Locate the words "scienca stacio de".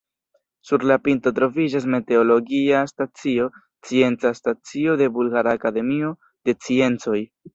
3.89-5.11